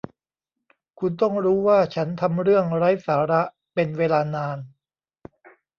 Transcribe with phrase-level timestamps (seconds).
[0.99, 3.41] คุณต้องรู้ว่าฉันทำเรื่องไร้สาระ
[3.73, 4.57] เป็นเวลานาน